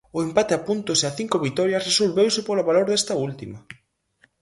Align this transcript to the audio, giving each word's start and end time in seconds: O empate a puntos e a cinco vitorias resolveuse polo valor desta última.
O 0.17 0.19
empate 0.27 0.53
a 0.55 0.63
puntos 0.67 0.99
e 1.01 1.05
a 1.09 1.15
cinco 1.19 1.37
vitorias 1.45 1.85
resolveuse 1.89 2.39
polo 2.47 2.67
valor 2.69 2.85
desta 2.89 3.13
última. 3.27 3.57